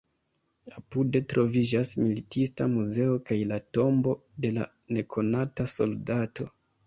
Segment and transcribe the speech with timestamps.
[0.77, 4.15] Apude troviĝas militista muzeo kaj la Tombo
[4.47, 6.49] de la Nekonata Soldato.